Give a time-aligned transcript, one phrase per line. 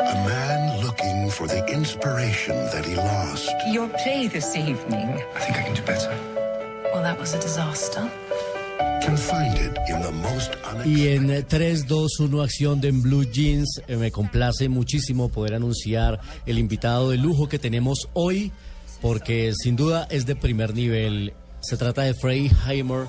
[0.00, 3.50] A man looking for the inspiration that he lost.
[3.72, 5.08] Your play this evening.
[5.34, 6.14] I think I can do better.
[6.92, 8.08] Well, that was a disaster.
[9.02, 10.52] Can find it in the most
[10.86, 15.54] Y en 3, 2, 1 acción de en Blue Jeans, eh, me complace muchísimo poder
[15.54, 18.52] anunciar el invitado de lujo que tenemos hoy,
[19.00, 21.32] porque sin duda es de primer nivel.
[21.60, 23.06] Se trata de Frey Heimer,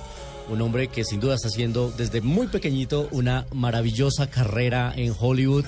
[0.50, 5.66] un hombre que sin duda está haciendo desde muy pequeñito una maravillosa carrera en Hollywood.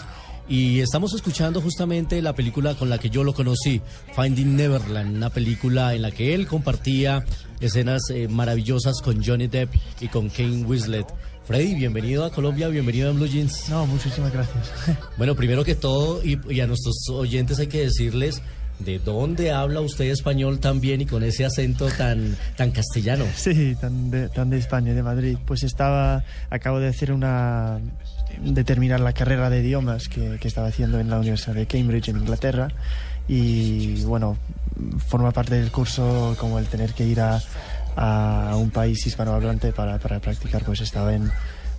[0.52, 3.80] Y estamos escuchando justamente la película con la que yo lo conocí,
[4.14, 7.24] Finding Neverland, una película en la que él compartía
[7.62, 11.08] escenas eh, maravillosas con Johnny Depp y con Kane Winslet.
[11.46, 13.70] Freddy, bienvenido a Colombia, bienvenido a Blue Jeans.
[13.70, 14.74] No, muchísimas gracias.
[15.18, 18.42] Bueno, primero que todo, y, y a nuestros oyentes hay que decirles
[18.84, 23.26] de dónde habla usted español tan bien y con ese acento tan, tan castellano.
[23.36, 25.38] Sí, tan de, tan de España, de Madrid.
[25.46, 27.80] Pues estaba, acabo de hacer una,
[28.44, 32.10] de terminar la carrera de idiomas que, que estaba haciendo en la Universidad de Cambridge,
[32.10, 32.70] en Inglaterra.
[33.28, 34.38] Y bueno,
[35.08, 37.42] forma parte del curso como el tener que ir a,
[37.96, 41.32] a un país hispanohablante para, para practicar, pues estaba en,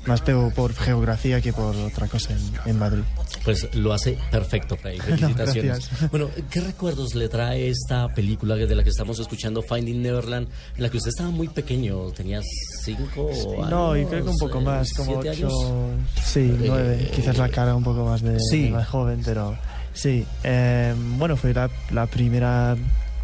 [0.06, 3.02] más por, por geografía que por otra cosa en, en Madrid.
[3.44, 4.98] Pues lo hace perfecto, Freddy.
[5.00, 5.88] Felicitaciones.
[5.88, 6.10] gracias.
[6.10, 10.82] bueno, ¿qué recuerdos le trae esta película de la que estamos escuchando, Finding Neverland, en
[10.82, 12.10] la que usted estaba muy pequeño?
[12.12, 12.40] ¿Tenía
[12.82, 16.00] cinco o No, y años, creo que un poco eh, más, como siete ocho, años?
[16.24, 18.64] sí, nueve, Eh, quizás la cara un poco más de, sí.
[18.64, 19.56] de más joven, pero
[19.94, 20.24] sí.
[20.44, 22.76] Eh, bueno, fue la, la primera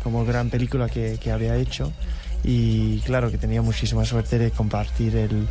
[0.02, 1.92] como gran película que, que había hecho
[2.44, 5.48] y claro que tenía muchísima suerte de compartir el,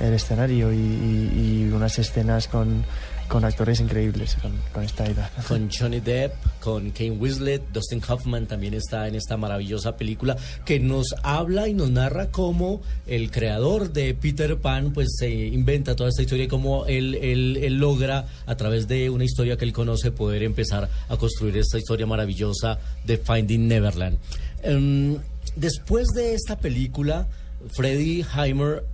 [0.00, 2.84] el escenario y, y- unas escenas con,
[3.28, 4.36] con actores increíbles
[4.72, 5.30] con, esta edad.
[5.46, 10.80] Con Johnny Depp, con Kane Winslet, Dustin Hoffman también está en esta maravillosa película que
[10.80, 16.08] nos habla y nos narra cómo el creador de Peter Pan pues se inventa toda
[16.08, 20.10] esta historia y cómo él, él, logra a través de una historia que él conoce
[20.10, 24.18] poder empezar a construir esta historia maravillosa de Finding Neverland.
[24.62, 25.16] Em,
[25.54, 27.28] después de esta película,
[27.72, 28.84] Freddie Heimer,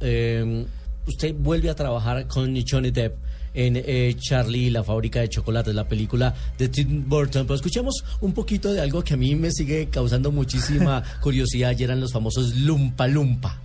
[1.06, 3.16] usted vuelve a trabajar con Johnny Depp
[3.54, 7.46] en eh, Charlie y la fábrica de chocolates, la película de Tim Burton.
[7.46, 11.84] Pero escuchemos un poquito de algo que a mí me sigue causando muchísima curiosidad y
[11.84, 13.60] eran los famosos Lumpa Lumpa.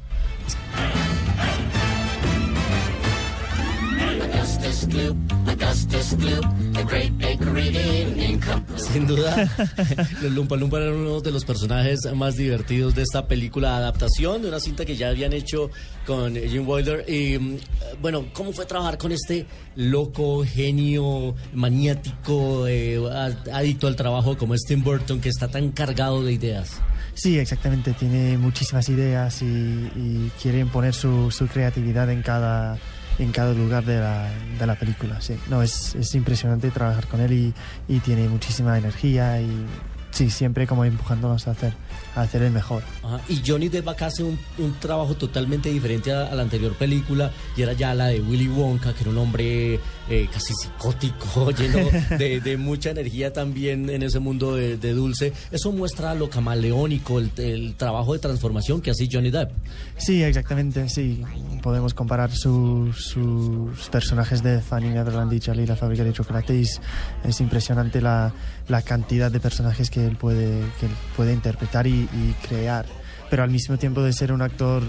[8.94, 9.48] Sin duda,
[10.24, 14.48] los Lumpa Lumpa eran uno de los personajes más divertidos de esta película adaptación de
[14.48, 15.70] una cinta que ya habían hecho
[16.08, 17.06] con Jim Wilder.
[17.08, 17.58] Y mm,
[18.02, 19.46] bueno, ¿cómo fue trabajar con este
[19.76, 25.72] loco, genio, maniático, eh, ad- adicto al trabajo como es Tim Burton, que está tan
[25.72, 26.82] cargado de ideas?
[27.14, 32.78] Sí, exactamente, tiene muchísimas ideas y, y quiere imponer su, su creatividad en cada,
[33.20, 35.22] en cada lugar de la, de la película.
[35.22, 35.38] Sí.
[35.50, 37.54] No, es, es impresionante trabajar con él y,
[37.88, 39.66] y tiene muchísima energía y
[40.12, 41.74] sí, siempre como empujándonos a hacer,
[42.16, 42.84] a hacer el mejor.
[43.04, 46.74] Ajá, Y Johnny Depp acá hace un, un trabajo totalmente diferente a, a la anterior
[46.74, 51.52] película y era ya la de Willy Wonka, que era un hombre eh, casi psicótico,
[51.58, 51.80] lleno
[52.18, 55.34] de, de mucha energía también en ese mundo de, de dulce.
[55.52, 59.52] Eso muestra lo camaleónico, el, el trabajo de transformación que hace Johnny Depp.
[59.98, 61.22] Sí, exactamente, sí.
[61.62, 66.62] Podemos comparar su- sus personajes de Fanny Neverland y Charlie la fábrica de chocolate y
[66.64, 66.82] es,
[67.24, 68.32] es impresionante la,
[68.68, 72.86] la cantidad de personajes que él puede, que él puede interpretar y, crear.
[73.30, 74.84] Pero al mismo tiempo de ser un actor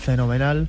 [0.00, 0.68] fenomenal,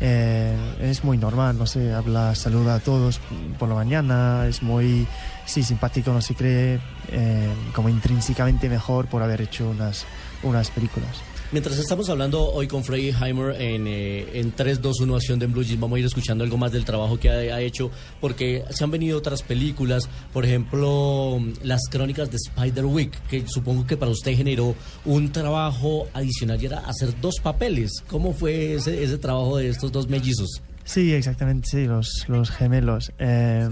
[0.00, 3.20] eh, es muy normal, no sé, habla, saluda a todos
[3.58, 5.06] por la mañana, es muy,
[5.46, 10.04] sí, simpático, no se cree eh, como intrínsecamente mejor por haber hecho unas,
[10.42, 11.22] unas películas.
[11.52, 15.46] Mientras estamos hablando hoy con Freddie Heimer en, eh, en 3, 2, 1 Acción de
[15.46, 17.90] Blue Jeans, vamos a ir escuchando algo más del trabajo que ha, ha hecho,
[18.22, 23.98] porque se han venido otras películas, por ejemplo, las crónicas de Spider-Week, que supongo que
[23.98, 28.02] para usted generó un trabajo adicional y era hacer dos papeles.
[28.08, 30.62] ¿Cómo fue ese, ese trabajo de estos dos mellizos?
[30.84, 33.12] Sí, exactamente, sí, los, los gemelos.
[33.18, 33.68] Eh,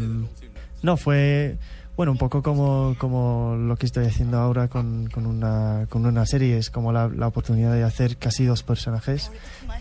[0.83, 1.57] no, fue,
[2.01, 6.25] Bueno, un poco como, como lo que estoy haciendo ahora con, con, una, con una
[6.25, 9.31] serie, es como la, la oportunidad de hacer casi dos personajes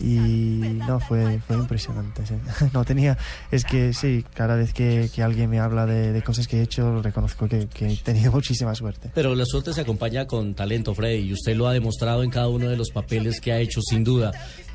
[0.00, 2.22] y no, fue, fue impresionante.
[2.74, 3.16] No tenía,
[3.50, 6.62] es que sí, cada vez que, que alguien me habla de, de cosas que he
[6.62, 9.10] hecho, reconozco que, que he tenido muchísima suerte.
[9.14, 12.48] Pero la suerte se acompaña con talento, Freddy, y usted lo ha demostrado en cada
[12.48, 14.30] uno de los papeles que ha hecho, sin duda.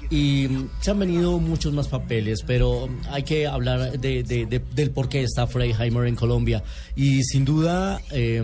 [0.10, 0.48] Y
[0.82, 5.10] se han venido muchos más papeles, pero hay que hablar de, de- de- del por
[5.10, 6.64] qué está Freddy Heimer en Colombia.
[6.96, 8.42] Y sin duda eh,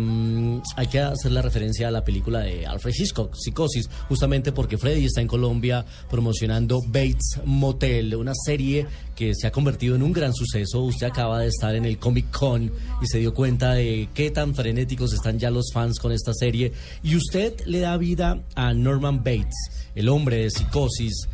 [0.76, 5.06] hay que hacer la referencia a la película de Alfred Hitchcock, Psicosis, justamente porque Freddy
[5.06, 10.34] está en Colombia promocionando Bates Motel, una serie que se ha convertido en un gran
[10.34, 10.82] suceso.
[10.82, 12.72] Usted acaba de estar en el Comic Con
[13.02, 16.72] y se dio cuenta de qué tan frenéticos están ya los fans con esta serie.
[17.04, 19.56] Y usted le da vida a Norman Bates,
[19.96, 21.28] el hombre de Psicosis.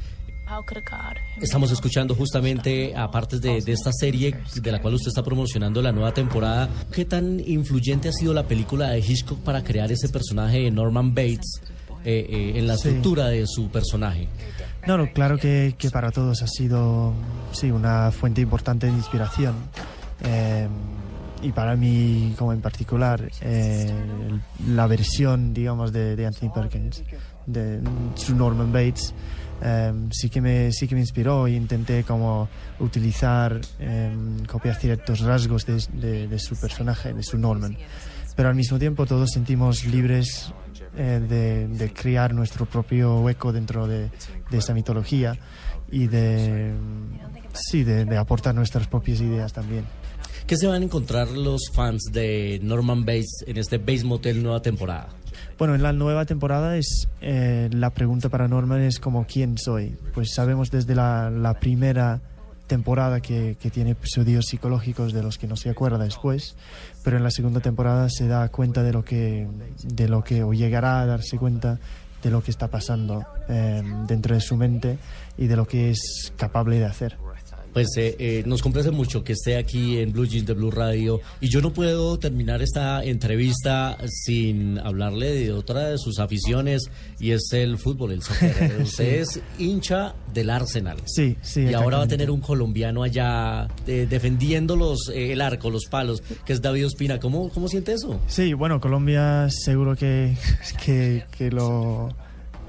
[1.41, 5.81] Estamos escuchando justamente a partes de, de esta serie de la cual usted está promocionando
[5.81, 6.69] la nueva temporada.
[6.91, 11.13] ¿Qué tan influyente ha sido la película de Hitchcock para crear ese personaje de Norman
[11.13, 11.61] Bates
[12.05, 12.87] eh, eh, en la Sí.
[12.89, 14.27] estructura de su personaje?
[14.87, 17.13] No, no, claro que, que para todos ha sido
[17.51, 19.53] sí, una fuente importante de inspiración.
[20.23, 20.67] Eh,
[21.43, 23.91] y para mí, como en particular, eh,
[24.67, 27.03] la versión, digamos, de, de Anthony Perkins,
[27.47, 27.79] de
[28.15, 29.13] su Norman Bates,
[29.63, 32.47] eh, sí, que me, sí que me inspiró y intenté como
[32.79, 34.15] utilizar, eh,
[34.47, 37.75] copiar ciertos rasgos de, de- de su personaje, de su Norman.
[38.35, 40.53] Pero al mismo tiempo todos sentimos libres
[40.95, 44.11] eh, de, de crear nuestro propio hueco dentro de,
[44.51, 45.35] esa mitología
[45.91, 46.71] y de,
[47.53, 49.85] sí, de, aportar nuestras propias ideas también.
[50.45, 54.61] ¿Qué se van a encontrar los fans de Norman Bates en este Bates Motel nueva
[54.61, 55.09] temporada?
[55.57, 59.95] Bueno, en la nueva temporada es eh, la pregunta para Norman es como quién soy.
[60.13, 62.21] Pues sabemos desde la, primera
[62.67, 66.55] temporada que, que tiene episodios psicológicos de los que no se acuerda después,
[67.03, 69.47] pero en la segunda temporada se da cuenta de lo que,
[69.83, 71.79] de lo que o llegará a darse cuenta
[72.21, 74.99] de lo que está pasando eh, dentro de su mente
[75.37, 77.17] y de lo que es capaz de hacer.
[77.77, 81.21] Pues eh, eh, nos complace mucho que esté aquí en Blue Jeans de Blue Radio
[81.39, 86.89] y yo no puedo terminar esta entrevista sin hablarle de otra de sus aficiones
[87.19, 88.77] y es el fútbol, el soccer.
[88.81, 90.97] Usted es hincha del Arsenal.
[91.05, 91.65] Sí, sí.
[91.65, 95.85] Y ahora va a tener un colombiano allá eh, defendiendo los, eh, el arco, los
[95.85, 97.19] palos, que es David Ospina.
[97.19, 98.19] ¿Cómo, cómo siente eso?
[98.25, 100.35] Sí, bueno, Colombia seguro que,
[100.83, 102.09] que, que lo,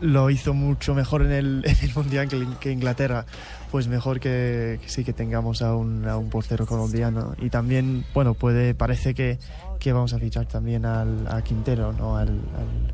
[0.02, 3.24] lo hizo mucho mejor en el, en el Mundial que, que Inglaterra.
[3.70, 7.34] Pues mejor que, que sí que tengamos a un, a un portero colombiano.
[7.38, 9.38] Y también, bueno, puede, parece que,
[9.78, 12.16] que vamos a fichar también al, a Quintero, ¿no?
[12.16, 12.92] Al, al,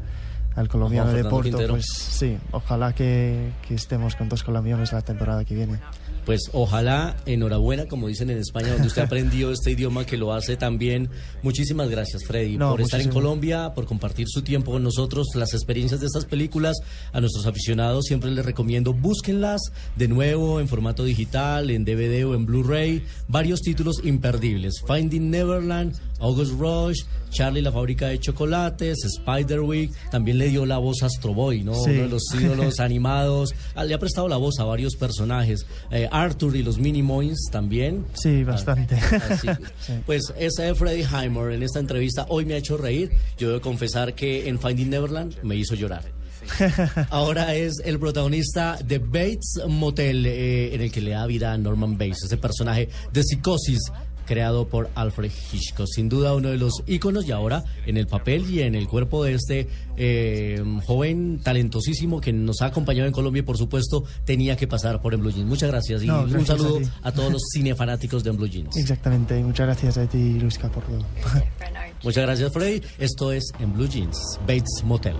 [0.56, 1.42] al colombiano de Porto.
[1.42, 1.74] Quintero.
[1.74, 5.78] Pues sí, ojalá que, que estemos con dos colombianos la temporada que viene.
[6.24, 10.56] Pues ojalá, enhorabuena, como dicen en España, donde usted aprendió este idioma que lo hace
[10.56, 11.10] tan bien.
[11.42, 13.10] Muchísimas gracias, Freddy, No, por estar en.
[13.10, 16.76] Colombia, por compartir su tiempo con nosotros, las experiencias de estas películas.
[17.12, 19.60] A nuestros aficionados siempre les recomiendo, búsquenlas
[19.96, 23.04] de nuevo en formato digital, en DVD o en Blu-ray.
[23.28, 24.82] Varios títulos imperdibles.
[24.86, 25.94] Finding Neverland,
[26.24, 29.92] August Rush, Charlie la fábrica de chocolates, Spiderwick.
[30.10, 31.74] También le dio la voz a Astro Boy, ¿no?
[31.74, 31.90] Sí.
[31.90, 33.54] Uno de los ídolos animados.
[33.74, 35.66] Ah, le ha prestado la voz a varios personajes.
[35.90, 38.06] Eh, Arthur y los Minimoys también.
[38.14, 38.94] Sí, bastante.
[38.96, 39.48] Así.
[39.84, 39.92] Sí.
[40.06, 43.10] Pues ese es Freddie Heimer en esta entrevista hoy me ha hecho reír.
[43.36, 46.04] Yo debo confesar que en Finding Neverland me hizo llorar.
[47.10, 51.58] Ahora es el protagonista de Bates Motel, eh, en el que le da vida a
[51.58, 53.80] Norman Bates, ese personaje de psicosis
[54.24, 55.86] creado por Alfred Hitchcock.
[55.86, 59.24] Sin duda uno de los íconos y ahora en el papel y en el cuerpo
[59.24, 64.56] de este eh, joven talentosísimo que nos ha acompañado en Colombia y por supuesto tenía
[64.56, 65.48] que pasar por en Blue Jeans.
[65.48, 68.76] Muchas gracias y No, un gracias saludo a, todos los cinefanáticos de en Blue Jeans.
[68.76, 69.38] Exactamente.
[69.38, 71.04] Y muchas gracias a ti, Luisca, por todo.
[72.02, 72.82] Muchas gracias Freddy.
[72.98, 75.16] Esto es en Blue Jeans, Bates Motel.